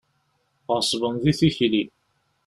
[0.73, 1.83] Ɣeṣben di tikli.